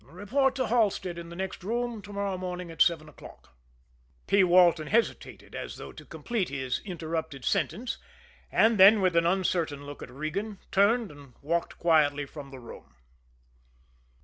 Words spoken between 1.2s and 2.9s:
the next room to morrow morning at